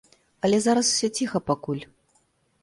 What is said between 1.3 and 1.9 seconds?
пакуль.